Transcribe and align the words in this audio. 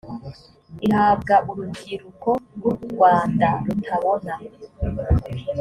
ihabwa 0.87 1.35
urubyiruko 1.49 2.29
rw’ 2.55 2.63
urwanda 2.71 3.49
rutabona 3.65 4.33